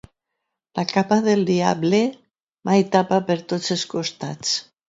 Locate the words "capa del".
0.91-1.43